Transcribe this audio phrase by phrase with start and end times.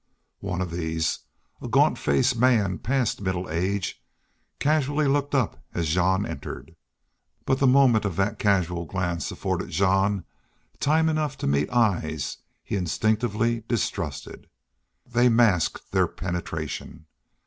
[0.39, 1.19] One of these,
[1.61, 4.01] a gaunt faced man past middle age,
[4.57, 6.75] casually looked up as Jean entered.
[7.45, 10.23] But the moment of that casual glance afforded Jean
[10.79, 14.49] time enough to meet eyes he instinctively distrusted.
[15.05, 17.05] They masked their penetration.